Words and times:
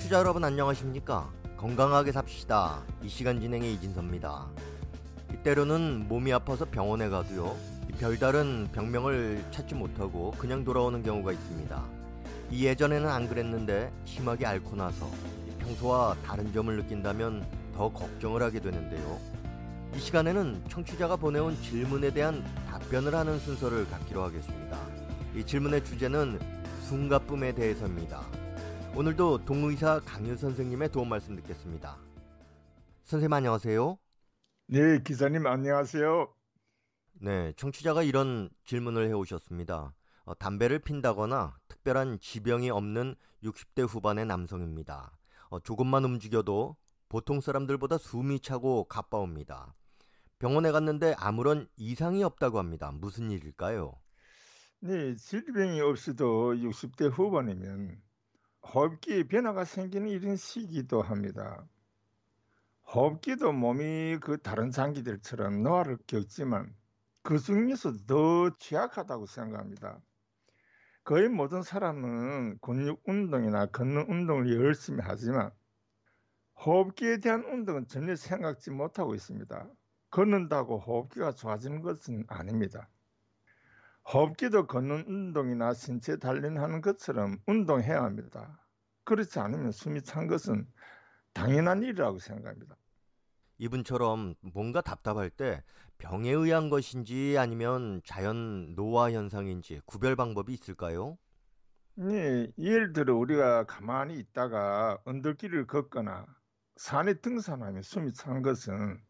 청취자 0.00 0.20
여러분 0.20 0.42
안녕하십니까? 0.42 1.30
건강하게 1.58 2.10
삽시다. 2.12 2.82
이 3.02 3.08
시간 3.08 3.38
진행의 3.38 3.74
이진섭입니다. 3.74 4.46
때로는 5.42 6.08
몸이 6.08 6.32
아파서 6.32 6.64
병원에 6.64 7.10
가도요. 7.10 7.54
별다른 7.98 8.66
병명을 8.72 9.44
찾지 9.50 9.74
못하고 9.74 10.30
그냥 10.38 10.64
돌아오는 10.64 11.02
경우가 11.02 11.32
있습니다. 11.32 11.84
이 12.50 12.64
예전에는 12.64 13.08
안 13.10 13.28
그랬는데 13.28 13.92
심하게 14.06 14.46
앓고 14.46 14.74
나서 14.74 15.06
평소와 15.58 16.16
다른 16.24 16.50
점을 16.50 16.74
느낀다면 16.74 17.46
더 17.76 17.90
걱정을 17.90 18.42
하게 18.42 18.58
되는데요. 18.58 19.20
이 19.94 19.98
시간에는 19.98 20.64
청취자가 20.70 21.16
보내온 21.16 21.60
질문에 21.60 22.10
대한 22.10 22.42
답변을 22.70 23.14
하는 23.14 23.38
순서를 23.38 23.86
갖기로 23.90 24.22
하겠습니다. 24.22 24.78
이 25.36 25.44
질문의 25.44 25.84
주제는 25.84 26.40
숨가쁨에 26.88 27.52
대해서입니다. 27.52 28.39
오늘도 28.96 29.44
동의사 29.44 30.00
강유 30.00 30.36
선생님의 30.36 30.90
도움 30.90 31.08
말씀 31.08 31.36
듣겠습니다. 31.36 31.96
선생님 33.04 33.32
안녕하세요. 33.32 33.98
네, 34.66 35.02
기사님 35.02 35.46
안녕하세요. 35.46 36.28
네, 37.20 37.52
청취자가 37.56 38.02
이런 38.02 38.50
질문을 38.64 39.08
해 39.08 39.12
오셨습니다. 39.12 39.94
어, 40.24 40.34
담배를 40.34 40.80
핀다거나 40.80 41.56
특별한 41.68 42.18
지병이 42.20 42.70
없는 42.70 43.14
60대 43.42 43.88
후반의 43.88 44.26
남성입니다. 44.26 45.16
어, 45.50 45.60
조금만 45.60 46.04
움직여도 46.04 46.76
보통 47.08 47.40
사람들보다 47.40 47.96
숨이 47.96 48.40
차고 48.40 48.84
가빠옵니다. 48.84 49.74
병원에 50.38 50.72
갔는데 50.72 51.14
아무런 51.18 51.68
이상이 51.76 52.22
없다고 52.24 52.58
합니다. 52.58 52.90
무슨 52.92 53.30
일일까요? 53.30 53.94
네, 54.80 55.14
질병이 55.14 55.80
없이도 55.80 56.54
60대 56.54 57.10
후반이면 57.10 58.00
호흡기에 58.72 59.24
변화가 59.24 59.64
생기는 59.64 60.08
이런 60.08 60.36
시기도 60.36 61.02
합니다. 61.02 61.66
호흡기도 62.86 63.52
몸이 63.52 64.18
그 64.20 64.38
다른 64.38 64.70
장기들처럼 64.70 65.62
노화를 65.64 65.98
겪지만 66.06 66.72
그 67.22 67.38
중에서 67.38 67.92
더 68.06 68.50
취약하다고 68.58 69.26
생각합니다. 69.26 70.00
거의 71.02 71.28
모든 71.28 71.62
사람은 71.62 72.58
근육 72.60 73.02
운동이나 73.06 73.66
걷는 73.66 74.06
운동을 74.08 74.54
열심히 74.54 75.00
하지만 75.02 75.50
호흡기에 76.64 77.18
대한 77.18 77.44
운동은 77.44 77.88
전혀 77.88 78.14
생각지 78.14 78.70
못하고 78.70 79.16
있습니다. 79.16 79.68
걷는다고 80.10 80.78
호흡기가 80.78 81.32
좋아지는 81.32 81.82
것은 81.82 82.24
아닙니다. 82.28 82.88
호흡기도 84.12 84.66
걷는 84.66 85.06
운동이나 85.08 85.74
신체 85.74 86.18
단련하는 86.18 86.82
것처럼 86.82 87.38
운동해야 87.46 88.02
합니다. 88.02 88.59
그렇지 89.10 89.40
않으면 89.40 89.72
숨이 89.72 90.02
찬 90.02 90.28
것은 90.28 90.72
당연한 91.32 91.82
일이라고 91.82 92.20
생각합니다. 92.20 92.76
이분처럼 93.58 94.36
뭔가 94.40 94.80
답답할 94.80 95.30
때 95.30 95.64
병에 95.98 96.30
의한 96.30 96.70
것인지 96.70 97.36
아니면 97.36 98.02
자연 98.04 98.76
노화 98.76 99.10
현상인지 99.10 99.80
구별 99.84 100.14
방법이 100.14 100.52
있을까요? 100.52 101.18
네, 101.94 102.50
예를 102.58 102.92
들어 102.92 103.16
우리가 103.16 103.64
가만히 103.64 104.18
있다가 104.18 104.98
언덕길을 105.04 105.66
걷거나 105.66 106.26
산에 106.76 107.14
등산하며 107.14 107.82
숨이 107.82 108.14
찬 108.14 108.42
것은 108.42 109.02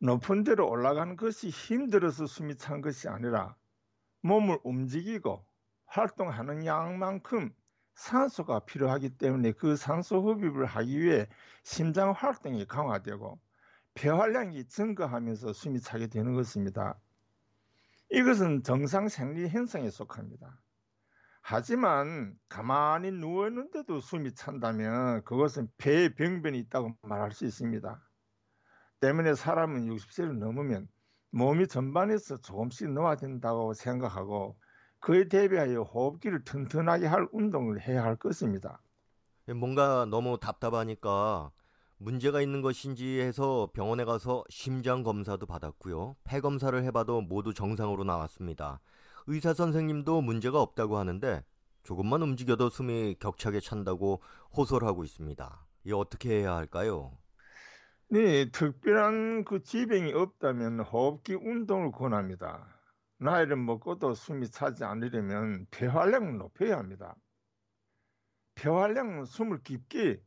높은 0.00 0.44
데로 0.44 0.68
올라가는 0.68 1.16
것이 1.16 1.48
힘들어서 1.48 2.26
숨이 2.26 2.56
찬 2.56 2.80
것이 2.82 3.08
아니라 3.08 3.56
몸을 4.22 4.58
움직이고 4.64 5.46
활동하는 5.86 6.66
양만큼 6.66 7.54
산소가 7.94 8.60
필요하기 8.60 9.18
때문에 9.18 9.52
그 9.52 9.76
산소 9.76 10.20
흡입을 10.22 10.66
하기 10.66 11.00
위해 11.00 11.26
심장 11.62 12.12
활동이 12.12 12.66
강화되고 12.66 13.38
폐 13.94 14.08
활량이 14.08 14.66
증가하면서 14.68 15.52
숨이 15.52 15.80
차게 15.80 16.08
되는 16.08 16.34
것입니다. 16.34 16.98
이것은 18.10 18.62
정상 18.62 19.08
생리 19.08 19.48
현상에 19.48 19.90
속합니다. 19.90 20.58
하지만 21.40 22.38
가만히 22.48 23.10
누워 23.10 23.48
있는데도 23.48 24.00
숨이 24.00 24.34
찬다면 24.34 25.24
그것은 25.24 25.68
폐에 25.76 26.14
병변이 26.14 26.58
있다고 26.60 26.96
말할 27.02 27.32
수 27.32 27.44
있습니다. 27.44 28.00
때문에 29.00 29.34
사람은 29.34 29.88
60세를 29.88 30.38
넘으면 30.38 30.88
몸이 31.30 31.66
전반에서 31.66 32.40
조금씩 32.40 32.92
노화된다고 32.92 33.74
생각하고 33.74 34.56
그에 35.02 35.28
대비하여 35.28 35.82
호흡기를 35.82 36.44
튼튼하게 36.44 37.06
할 37.06 37.28
운동을 37.32 37.80
해야 37.80 38.04
할 38.04 38.14
것입니다. 38.14 38.80
뭔가 39.48 40.06
너무 40.06 40.38
답답하니까 40.38 41.50
문제가 41.98 42.40
있는 42.40 42.62
것인지 42.62 43.20
해서 43.20 43.68
병원에 43.74 44.04
가서 44.04 44.44
심장 44.48 45.02
검사도 45.02 45.46
받았고요. 45.46 46.14
폐 46.22 46.40
검사를 46.40 46.80
해봐도 46.84 47.20
모두 47.20 47.52
정상으로 47.52 48.04
나왔습니다. 48.04 48.80
의사 49.26 49.52
선생님도 49.52 50.20
문제가 50.22 50.60
없다고 50.60 50.96
하는데 50.96 51.44
조금만 51.82 52.22
움직여도 52.22 52.70
숨이 52.70 53.16
격차게 53.18 53.58
찬다고 53.58 54.22
호소를 54.56 54.86
하고 54.86 55.02
있습니다. 55.02 55.66
이 55.84 55.92
어떻게 55.92 56.38
해야 56.38 56.54
할까요? 56.54 57.10
네, 58.08 58.50
특별한 58.52 59.44
그 59.46 59.64
지병이 59.64 60.12
없다면 60.12 60.80
호흡기 60.80 61.34
운동을 61.34 61.90
권합니다. 61.90 62.71
나이를 63.22 63.56
먹고도 63.56 64.14
숨이 64.14 64.50
차지 64.50 64.84
않으려면 64.84 65.66
폐활량을 65.70 66.38
높여야 66.38 66.76
합니다. 66.76 67.14
폐활량은 68.56 69.24
숨을 69.24 69.62
깊게 69.62 70.20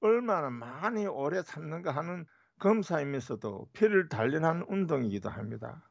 얼마나 0.00 0.50
많이 0.50 1.06
오래 1.06 1.42
참는가 1.42 1.92
하는 1.92 2.26
검사이면서도 2.58 3.70
폐를 3.72 4.08
단련하는 4.08 4.66
운동이기도 4.68 5.28
합니다. 5.28 5.88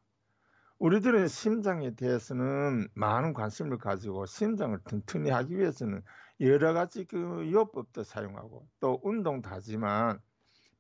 우리들은 0.80 1.28
심장에 1.28 1.96
대해서는 1.96 2.88
많은 2.96 3.34
관심을 3.34 3.78
가지고 3.78 4.26
심장을 4.26 4.78
튼튼히 4.84 5.30
하기 5.30 5.58
위해서는 5.58 6.02
여러 6.42 6.74
가지 6.74 7.06
그 7.06 7.50
요법도 7.52 8.04
사용하고 8.04 8.68
또 8.80 9.00
운동도 9.04 9.50
하지만 9.50 10.20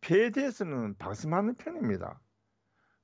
폐에 0.02 0.32
대해서는 0.32 0.98
방심하는 0.98 1.56
편입니다. 1.56 2.20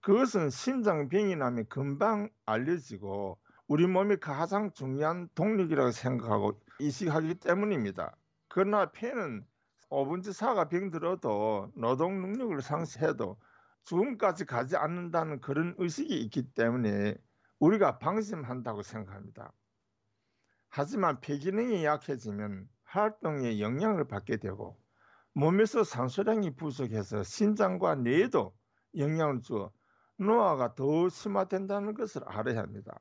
그것은 0.07 0.49
심장병이 0.49 1.35
나면 1.35 1.65
금방 1.67 2.29
알려지고 2.45 3.37
우리 3.67 3.87
몸이 3.87 4.15
가장 4.21 4.71
중요한 4.71 5.27
동력이라고 5.35 5.91
생각하고 5.91 6.61
인식하기 6.79 7.35
때문입니다. 7.41 8.15
그러나 8.47 8.89
폐는 8.93 9.45
5분지 9.89 10.29
4가 10.29 10.69
병들어도 10.69 11.73
노동 11.75 12.21
능력을 12.21 12.61
상실해도 12.61 13.35
죽음까지 13.83 14.45
가지 14.45 14.77
않는다는 14.77 15.41
그런 15.41 15.75
의식이 15.77 16.17
있기 16.21 16.53
때문에 16.53 17.15
우리가 17.59 17.97
방심한다고 17.97 18.83
생각합니다. 18.83 19.51
하지만 20.69 21.19
폐 21.19 21.37
기능이 21.37 21.83
약해지면 21.83 22.69
활동에 22.85 23.59
영향을 23.59 24.07
받게 24.07 24.37
되고 24.37 24.79
몸에서 25.33 25.83
산소량이 25.83 26.55
부족해서 26.55 27.23
심장과 27.23 27.95
뇌에도 27.95 28.55
영향을 28.95 29.41
주어 29.41 29.69
노화가 30.17 30.75
더 30.75 31.09
심화된다는 31.09 31.93
것을 31.93 32.23
알아야 32.25 32.59
합니다. 32.59 32.99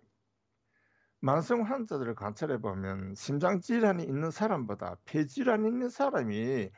만성 1.21 1.63
환자들을 1.63 2.15
관찰해 2.15 2.59
보면 2.61 3.15
심장 3.15 3.61
질환이 3.61 4.05
있는 4.05 4.31
사람보다 4.31 4.97
폐 5.05 5.27
질환이 5.27 5.67
있는 5.69 5.89
사람이 5.89 6.71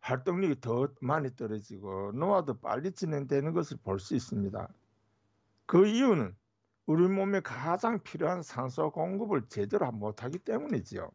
활동력이 0.00 0.60
더 0.60 0.88
많이 1.00 1.34
떨어지고 1.34 2.12
노화도 2.12 2.60
빨리 2.60 2.92
진행되는 2.92 3.52
것을 3.52 3.78
볼 3.82 3.98
수 3.98 4.14
있습니다. 4.14 4.68
그 5.66 5.86
이유는 5.86 6.36
우리 6.86 7.08
몸에 7.08 7.40
가장 7.40 8.00
필요한 8.02 8.42
산소 8.42 8.90
공급을 8.92 9.48
제대로 9.48 9.90
못하기 9.90 10.38
때문이지요. 10.40 11.10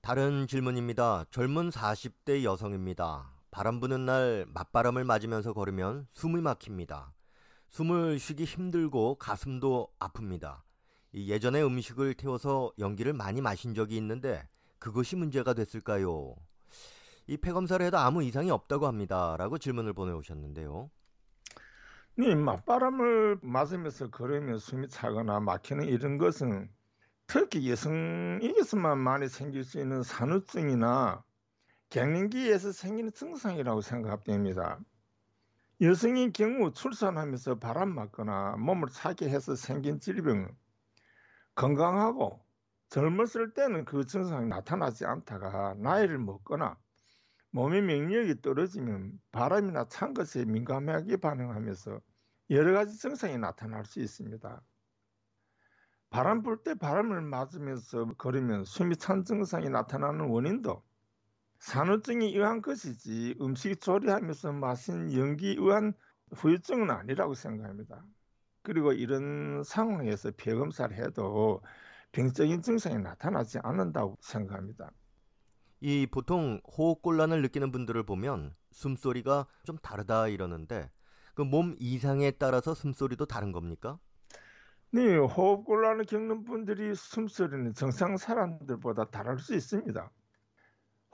다른 0.00 0.46
질문입니다. 0.46 1.24
젊은 1.30 1.70
40대 1.70 2.42
여성입니다. 2.44 3.30
바람 3.50 3.80
부는 3.80 4.06
날 4.06 4.46
맞바람을 4.48 5.04
맞으면서 5.04 5.52
걸으면 5.52 6.06
숨이 6.12 6.40
막힙니다. 6.40 7.12
숨을 7.72 8.18
쉬기 8.18 8.44
힘들고 8.44 9.14
가슴도 9.14 9.88
아픕니다. 9.98 10.60
예전에 11.14 11.62
음식을 11.62 12.12
태워서 12.12 12.70
연기를 12.78 13.14
많이 13.14 13.40
마신 13.40 13.72
적이 13.72 13.96
있는데 13.96 14.46
그것이 14.78 15.16
문제가 15.16 15.54
됐을까요? 15.54 16.34
이 17.26 17.38
폐검사를 17.38 17.84
해도 17.86 17.96
아무 17.96 18.22
이상이 18.22 18.50
없다고 18.50 18.86
합니다. 18.86 19.36
라고 19.38 19.56
질문을 19.56 19.94
보내오셨는데요. 19.94 20.90
네, 22.16 22.34
맞바람을 22.34 23.38
맞으면서 23.40 24.10
걸으면 24.10 24.58
숨이 24.58 24.90
차거나 24.90 25.40
막히는 25.40 25.88
이런 25.88 26.18
것은 26.18 26.68
특히 27.26 27.70
여성에게서만 27.70 28.98
많이 28.98 29.28
생길 29.28 29.64
수 29.64 29.80
있는 29.80 30.02
산후증이나 30.02 31.24
갱년기에서 31.88 32.72
생기는 32.72 33.10
증상이라고 33.14 33.80
생각됩니다. 33.80 34.78
여성인 35.82 36.32
경우 36.32 36.72
출산하면서 36.72 37.58
바람 37.58 37.94
맞거나 37.94 38.56
몸을 38.56 38.88
차게 38.88 39.28
해서 39.28 39.56
생긴 39.56 40.00
질병은 40.00 40.48
건강하고 41.56 42.42
젊었을 42.88 43.52
때는 43.54 43.84
그 43.84 44.06
증상이 44.06 44.46
나타나지 44.46 45.04
않다가 45.04 45.74
나이를 45.74 46.18
먹거나 46.18 46.78
몸의 47.50 47.82
명력이 47.82 48.42
떨어지면 48.42 49.20
바람이나 49.32 49.88
찬 49.88 50.14
것에 50.14 50.44
민감하게 50.44 51.16
반응하면서 51.18 52.00
여러 52.50 52.72
가지 52.74 52.96
증상이 52.98 53.36
나타날 53.38 53.84
수 53.84 54.00
있습니다. 54.00 54.62
바람 56.10 56.42
불 56.42 56.62
때 56.62 56.74
바람을 56.74 57.22
맞으면서 57.22 58.06
걸으면 58.18 58.64
숨이 58.64 58.96
찬 58.96 59.24
증상이 59.24 59.68
나타나는 59.68 60.28
원인도 60.28 60.84
산후증이 61.62 62.34
의한 62.36 62.60
것이지 62.60 63.36
음식 63.40 63.80
조리하면서 63.80 64.52
마신 64.52 65.12
연기 65.14 65.56
의한 65.58 65.94
후유증은 66.36 66.90
아니라고 66.90 67.32
생각합니다. 67.34 68.04
그리고 68.62 68.92
이런 68.92 69.62
상황에서 69.64 70.32
폐검사를 70.36 70.96
해도 70.96 71.62
병적인 72.12 72.62
증상이 72.62 72.98
나타나지 72.98 73.58
않는다고 73.62 74.18
생각합니다. 74.22 74.92
이 75.80 76.06
보통 76.10 76.60
호흡곤란을 76.78 77.42
느끼는 77.42 77.72
분들을 77.72 78.02
보면 78.04 78.54
숨소리가 78.70 79.46
좀 79.64 79.76
다르다 79.78 80.28
이러는데 80.28 80.90
그 81.34 81.44
몸 81.44 81.76
이상에 81.78 82.30
따라서 82.32 82.72
숨소리도 82.74 83.26
다른 83.26 83.52
겁니까? 83.52 83.98
네, 84.90 85.16
호흡곤란을 85.16 86.04
겪는 86.06 86.44
분들이 86.44 86.94
숨소리는 86.94 87.72
정상 87.74 88.16
사람들보다 88.16 89.10
다를 89.10 89.38
수 89.38 89.54
있습니다. 89.54 90.10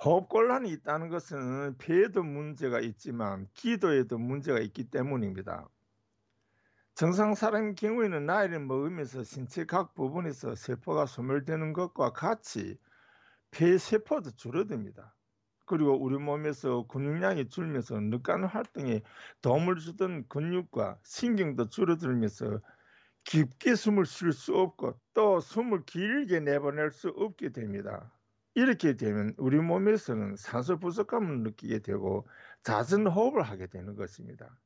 호흡곤란이 0.04 0.70
있다는 0.70 1.08
것은 1.08 1.76
폐에도 1.78 2.22
문제가 2.22 2.78
있지만 2.80 3.48
기도에도 3.54 4.16
문제가 4.16 4.60
있기 4.60 4.90
때문입니다. 4.90 5.68
정상 6.94 7.34
사람의 7.34 7.74
경우에는 7.74 8.26
나이를 8.26 8.60
먹으면서 8.60 9.24
신체 9.24 9.64
각 9.64 9.94
부분에서 9.94 10.54
세포가 10.54 11.06
소멸되는 11.06 11.72
것과 11.72 12.12
같이 12.12 12.78
폐 13.50 13.78
세포도 13.78 14.32
줄어듭니다. 14.32 15.14
그리고 15.66 15.92
우리 16.00 16.16
몸에서 16.18 16.86
근육량이 16.88 17.48
줄면서 17.48 18.00
늑간 18.00 18.44
활동에 18.44 19.02
도움을 19.42 19.76
주던 19.76 20.28
근육과 20.28 20.98
신경도 21.04 21.68
줄어들면서 21.70 22.60
깊게 23.24 23.74
숨을 23.74 24.06
쉴 24.06 24.32
수 24.32 24.56
없고 24.56 24.98
또 25.14 25.40
숨을 25.40 25.84
길게 25.86 26.40
내보낼 26.40 26.90
수 26.90 27.08
없게 27.10 27.50
됩니다. 27.50 28.17
이렇게 28.58 28.96
되면 28.96 29.34
우리 29.36 29.60
몸에서는 29.60 30.34
산소 30.34 30.80
부족감을 30.80 31.42
느끼게 31.44 31.78
되고 31.78 32.26
잦은 32.64 33.06
호흡을 33.06 33.42
하게 33.42 33.68
되는 33.68 33.94
것입니다. 33.94 34.58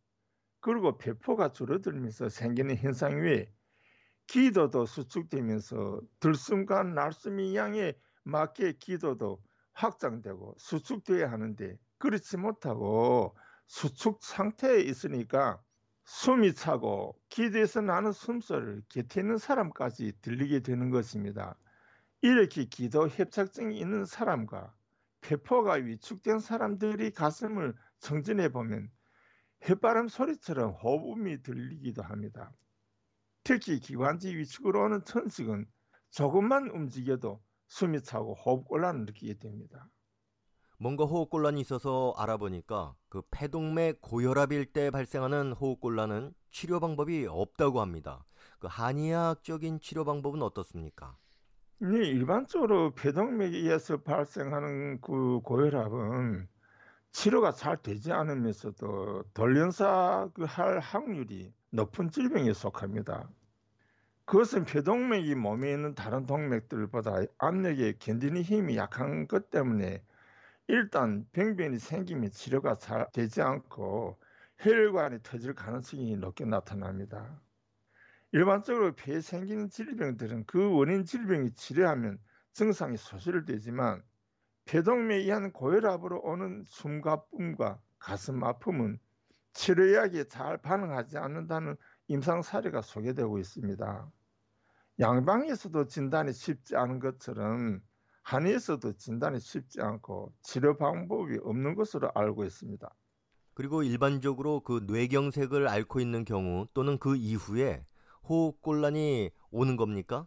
그리고 0.61 0.97
배포가 0.97 1.53
줄어들면서 1.53 2.31
생기는 2.31 2.75
현상 2.77 3.21
외에 3.21 3.53
기도도 4.29 4.87
수축되면서 4.87 6.01
들숨과 6.21 6.85
날숨이 6.85 7.55
양에 7.55 7.93
맞게 8.23 8.79
기도도 8.79 9.43
확장되고 9.75 10.55
수축되어야 10.57 11.31
하는데 11.31 11.77
그렇지 11.99 12.39
못하고 12.39 13.37
수축 13.67 14.25
상태에 14.25 14.81
있으니까 14.81 15.61
숨이 16.05 16.55
차고 16.55 17.21
기도에서 17.29 17.83
나는 17.83 18.13
숨소리를 18.13 18.85
곁에 18.89 19.21
있는 19.21 19.37
사람까지 19.37 20.15
들리게 20.23 20.61
되는 20.61 20.89
것입니다. 20.89 21.59
이렇게 22.23 22.65
기도 22.65 23.09
협착증이 23.09 23.77
있는 23.77 24.05
사람과 24.05 24.73
폐포가 25.23 25.75
위축된 25.75 26.39
사람들이 26.39 27.11
가슴을 27.11 27.75
정진해 27.99 28.51
보면 28.53 28.91
햇바람 29.69 30.07
소리처럼 30.07 30.71
호흡음이 30.71 31.43
들리기도 31.43 32.03
합니다. 32.03 32.53
특히 33.43 33.81
기관지 33.81 34.37
위축으로 34.37 34.85
오는 34.85 35.05
천식은 35.05 35.67
조금만 36.11 36.71
움직여도 36.71 37.43
숨이 37.67 38.03
차고 38.03 38.35
호흡곤란을 38.35 39.07
느끼게 39.07 39.39
됩니다. 39.39 39.89
뭔가 40.79 41.05
호흡곤란이 41.05 41.61
있어서 41.61 42.15
알아보니까 42.17 42.95
그 43.09 43.23
폐동맥 43.33 44.01
고혈압일 44.01 44.73
때 44.73 44.91
발생하는 44.91 45.53
호흡곤란은 45.53 46.35
치료 46.51 46.79
방법이 46.79 47.27
없다고 47.29 47.81
합니다. 47.81 48.25
그 48.61 48.69
한의학적인 48.71 49.81
치료 49.81 50.05
방법은 50.05 50.43
어떻습니까? 50.43 51.17
네, 51.83 51.97
일반적으로 52.07 52.95
폐동맥에 52.95 53.57
의해서 53.57 53.97
발생하는 53.97 55.01
그 55.01 55.41
고혈압은 55.41 56.47
치료가 57.11 57.51
잘 57.53 57.77
되지 57.77 58.13
않으면서도 58.13 59.25
돌연사 59.35 60.31
할 60.47 60.79
확률이 60.79 61.53
높은 61.71 62.09
질병에 62.09 62.53
속합니다. 62.53 63.29
그것은 64.27 64.65
폐동맥이 64.65 65.35
몸에 65.35 65.73
있는 65.73 65.95
다른 65.97 66.27
동맥들보다 66.27 67.23
압력에 67.39 67.95
견디는 67.99 68.43
힘이 68.43 68.77
약한 68.77 69.27
것 69.27 69.51
때문에 69.51 70.05
일단 70.69 71.27
병변이 71.33 71.81
생기면 71.81 72.31
치료가 72.31 72.79
잘 72.79 73.09
되지 73.13 73.43
않고 73.43 74.21
혈관이 74.59 75.19
터질 75.25 75.55
가능성이 75.55 76.17
높게 76.17 76.45
나타납니다. 76.45 77.41
일반적으로 78.33 78.95
폐에 78.95 79.21
생기는 79.21 79.69
질병들은 79.69 80.45
그 80.47 80.73
원인 80.75 81.05
질병이 81.05 81.53
치료하면 81.53 82.19
증상이 82.53 82.97
소실되지만 82.97 84.03
폐동맥에 84.65 85.25
의한 85.25 85.53
고혈압으로 85.53 86.21
오는 86.23 86.65
숨가쁨과 86.67 87.79
가슴 87.99 88.43
아픔은 88.43 88.99
치료약에 89.53 90.29
잘 90.29 90.57
반응하지 90.57 91.19
않는다는 91.19 91.77
임상 92.09 92.41
사례가 92.41 92.81
소개되고 92.81 93.39
있습니다. 93.39 94.11
양방에서도 94.99 95.87
진단이 95.87 96.33
쉽지 96.33 96.77
않은 96.77 97.01
것처럼 97.01 97.83
한의에서도 98.23 98.97
진단이 98.97 99.41
쉽지 99.41 99.83
않고 99.83 100.33
치료 100.41 100.79
방법이 100.79 101.39
없는 101.43 101.75
것으로 101.75 102.11
알고 102.15 102.45
있습니다. 102.45 102.89
그리고 103.53 103.83
일반적으로 103.83 104.61
그 104.61 104.85
뇌경색을 104.87 105.69
앓고 105.69 106.01
있는 106.01 106.25
경우 106.25 106.67
또는 106.73 106.99
그 106.99 107.17
이후에 107.17 107.85
호흡곤란이 108.29 109.31
오는 109.51 109.77
겁니까? 109.77 110.27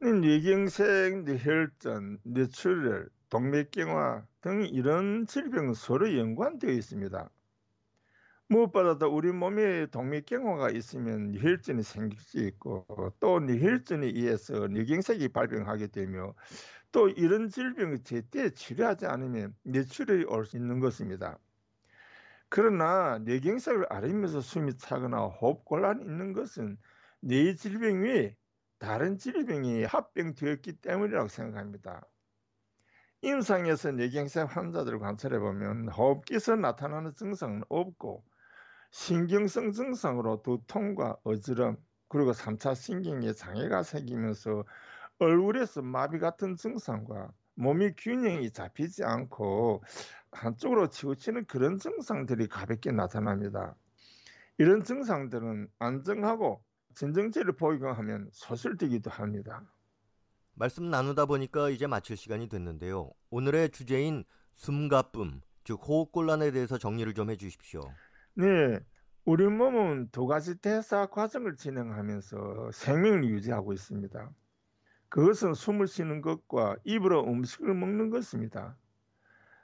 뇌경색, 0.00 1.24
뇌혈전, 1.24 2.18
뇌출혈, 2.24 3.08
동맥경화 3.30 4.26
등 4.42 4.66
이런 4.66 5.26
질병은 5.26 5.72
서로 5.72 6.14
연관되어 6.18 6.70
있습니다. 6.72 7.30
무엇보다도 8.48 9.08
우리 9.14 9.32
몸에 9.32 9.86
동맥경화가 9.86 10.70
있으면 10.70 11.32
뇌혈전이 11.32 11.82
생길 11.82 12.18
수 12.20 12.38
있고 12.38 12.86
또 13.18 13.40
뇌혈전에 13.40 14.06
의해서 14.08 14.68
뇌경색이 14.68 15.28
발병하게 15.28 15.88
되며 15.88 16.34
또 16.92 17.08
이런 17.08 17.48
질병을 17.50 18.04
제때 18.04 18.50
치료하지 18.50 19.06
않으면 19.06 19.56
뇌출혈이 19.64 20.24
올 20.26 20.44
수 20.46 20.56
있는 20.58 20.80
것입니다. 20.80 21.38
그러나 22.48 23.18
뇌경색을 23.18 23.86
앓으면서 23.92 24.40
숨이 24.40 24.76
차거나 24.76 25.22
호흡곤란이 25.26 26.04
있는 26.04 26.32
것은 26.32 26.78
뇌 27.24 27.54
질병 27.54 28.02
외에 28.02 28.36
다른 28.80 29.16
질병이 29.16 29.84
합병되었기 29.84 30.80
때문이라고 30.80 31.28
생각합니다. 31.28 32.04
임상에서 33.20 33.92
뇌경색 33.92 34.56
환자들을 34.56 34.98
관찰해 34.98 35.38
보면 35.38 35.88
호흡기에서 35.90 36.56
나타나는 36.56 37.14
증상은 37.14 37.62
없고 37.68 38.24
신경성 38.90 39.70
증상으로 39.70 40.42
두통과 40.42 41.16
어지럼 41.22 41.76
그리고 42.08 42.32
3차 42.32 42.74
신경에 42.74 43.32
장애가 43.32 43.84
생기면서 43.84 44.64
얼굴에서 45.20 45.82
마비 45.82 46.18
같은 46.18 46.56
증상과 46.56 47.30
몸이 47.54 47.92
균형이 47.98 48.50
잡히지 48.50 49.04
않고 49.04 49.84
한쪽으로 50.32 50.88
치우치는 50.88 51.46
그런 51.46 51.78
증상들이 51.78 52.48
가볍게 52.48 52.90
나타납니다. 52.90 53.76
이런 54.58 54.82
증상들은 54.82 55.68
안정하고 55.78 56.64
진정제를 56.94 57.56
복용하면 57.56 58.28
소실되기도 58.32 59.10
합니다. 59.10 59.62
말씀 60.54 60.90
나누다 60.90 61.26
보니까 61.26 61.70
이제 61.70 61.86
마칠 61.86 62.16
시간이 62.16 62.48
됐는데요. 62.48 63.10
오늘의 63.30 63.70
주제인 63.70 64.24
숨가쁨, 64.54 65.40
즉 65.64 65.80
호흡곤란에 65.86 66.50
대해서 66.50 66.78
정리를 66.78 67.12
좀 67.14 67.30
해주십시오. 67.30 67.80
네, 68.34 68.80
우리 69.24 69.46
몸은 69.46 70.10
두 70.10 70.26
가지 70.26 70.56
대사 70.56 71.06
과정을 71.06 71.56
진행하면서 71.56 72.70
생명을 72.72 73.24
유지하고 73.24 73.72
있습니다. 73.72 74.30
그것은 75.08 75.54
숨을 75.54 75.86
쉬는 75.86 76.22
것과 76.22 76.76
입으로 76.84 77.24
음식을 77.24 77.74
먹는 77.74 78.10
것입니다. 78.10 78.76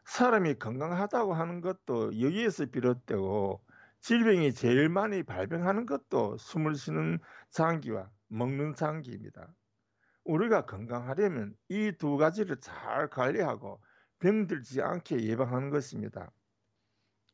사람이 0.04 0.54
건강하다고 0.54 1.34
하는 1.34 1.60
것도 1.60 2.20
여기에서 2.20 2.66
비롯되고 2.66 3.60
질병이 4.00 4.54
제일 4.54 4.88
많이 4.88 5.22
발병하는 5.22 5.86
것도 5.86 6.36
숨을 6.38 6.74
쉬는 6.74 7.20
장기와 7.50 8.10
먹는 8.28 8.74
장기입니다. 8.74 9.54
우리가 10.24 10.66
건강하려면 10.66 11.56
이 11.68 11.92
두 11.98 12.16
가지를 12.16 12.60
잘 12.60 13.08
관리하고 13.10 13.82
병들지 14.20 14.82
않게 14.82 15.24
예방하는 15.24 15.70
것입니다. 15.70 16.32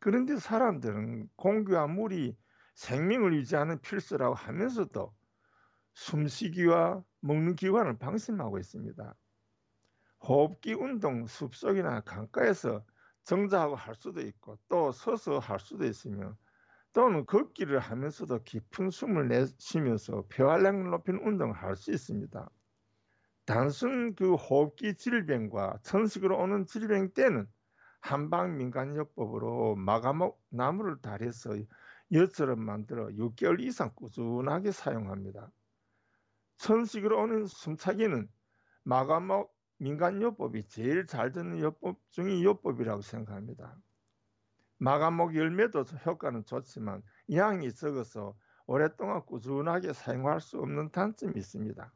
그런데 0.00 0.36
사람들은 0.36 1.28
공기와 1.36 1.86
물이 1.88 2.36
생명을 2.74 3.34
유지하는 3.34 3.80
필수라고 3.80 4.34
하면서도 4.34 5.14
숨쉬기와 5.94 7.04
먹는 7.20 7.56
기관을 7.56 7.98
방심하고 7.98 8.58
있습니다. 8.58 9.16
호흡기 10.26 10.72
운동 10.74 11.26
숲속이나 11.26 12.00
강가에서 12.00 12.84
정자하고 13.22 13.76
할 13.76 13.94
수도 13.94 14.20
있고 14.22 14.58
또 14.68 14.90
서서 14.92 15.38
할 15.38 15.60
수도 15.60 15.84
있으며 15.84 16.36
또는 16.94 17.26
걷기를 17.26 17.80
하면서도 17.80 18.44
깊은 18.44 18.90
숨을 18.90 19.28
내쉬면서 19.28 20.24
폐활량을 20.30 20.90
높이는 20.90 21.20
운동을 21.26 21.54
할 21.56 21.76
수 21.76 21.92
있습니다. 21.92 22.48
단순 23.46 24.14
그 24.14 24.34
호흡기 24.36 24.94
질병과 24.96 25.80
천식으로 25.82 26.38
오는 26.38 26.66
질병 26.66 27.12
때는 27.12 27.46
한방 28.00 28.56
민간요법으로 28.58 29.76
마감목 29.76 30.40
나무를 30.50 31.00
달여서 31.02 31.56
엿처럼 32.12 32.60
만들어 32.60 33.08
6개월 33.08 33.60
이상 33.60 33.90
꾸준하게 33.94 34.70
사용합니다. 34.72 35.50
천식으로 36.58 37.20
오는 37.22 37.46
숨차기는 37.46 38.28
마감목 38.84 39.54
민간요법이 39.78 40.68
제일 40.68 41.06
잘 41.06 41.32
되는 41.32 41.58
요법 41.60 41.98
중의 42.10 42.44
요법이라고 42.44 43.02
생각합니다. 43.02 43.76
마감목 44.78 45.34
열매도 45.34 45.80
효과는 45.82 46.44
좋지만 46.44 47.02
양이 47.32 47.72
적어서 47.72 48.34
오랫동안 48.66 49.22
꾸준하게 49.24 49.92
사용할 49.92 50.40
수 50.40 50.58
없는 50.58 50.90
단점이 50.90 51.34
있습니다. 51.36 51.92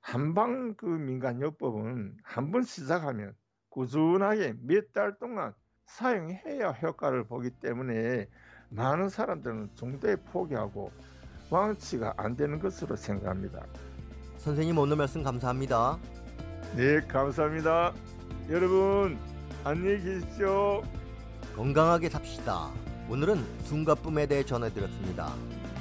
한방 0.00 0.74
그 0.76 0.86
민간요법은 0.86 2.16
한 2.22 2.50
번 2.50 2.62
시작하면 2.62 3.34
꾸준하게 3.68 4.54
몇 4.62 4.92
달 4.92 5.18
동안 5.18 5.52
사용해야 5.86 6.70
효과를 6.70 7.24
보기 7.24 7.50
때문에 7.50 8.28
많은 8.70 9.08
사람들은 9.08 9.70
중도에 9.74 10.16
포기하고 10.16 10.90
왕치가 11.50 12.14
안 12.16 12.36
되는 12.36 12.58
것으로 12.60 12.94
생각합니다. 12.96 13.66
선생님 14.38 14.78
오늘 14.78 14.96
말씀 14.96 15.22
감사합니다. 15.22 15.98
네, 16.76 17.00
감사합니다. 17.06 17.92
여러분, 18.48 19.18
안녕히 19.64 20.00
계십시오. 20.02 20.82
건강하게 21.60 22.08
삽시다. 22.08 22.70
오늘은 23.10 23.44
숨가쁨에 23.64 24.24
대해 24.24 24.42
전해드렸습니다. 24.42 25.34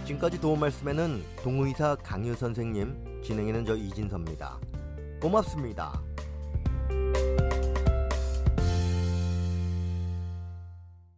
지금까지 0.03 0.41
도움 0.41 0.59
말씀에는 0.59 1.23
동의사 1.41 1.95
강유 1.95 2.35
선생님, 2.35 3.21
진행에는 3.23 3.63
저 3.63 3.77
이진섭입니다. 3.77 4.59
고맙습니다. 5.21 6.01